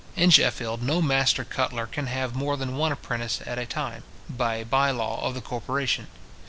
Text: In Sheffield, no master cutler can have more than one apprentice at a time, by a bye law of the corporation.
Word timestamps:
In 0.15 0.31
Sheffield, 0.31 0.81
no 0.81 0.99
master 0.99 1.45
cutler 1.45 1.85
can 1.85 2.07
have 2.07 2.33
more 2.33 2.57
than 2.57 2.75
one 2.75 2.91
apprentice 2.91 3.39
at 3.45 3.59
a 3.59 3.67
time, 3.67 4.01
by 4.27 4.55
a 4.55 4.65
bye 4.65 4.89
law 4.89 5.21
of 5.23 5.35
the 5.35 5.41
corporation. 5.41 6.07